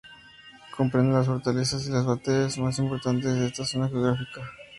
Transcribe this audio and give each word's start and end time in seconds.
Comprende 0.75 1.13
las 1.13 1.27
fortalezas 1.27 1.85
y 1.85 1.91
las 1.91 2.07
batallas 2.07 2.57
más 2.57 2.79
importantes 2.79 3.35
de 3.35 3.45
esta 3.45 3.63
zona 3.65 3.87
geográfica. 3.87 4.41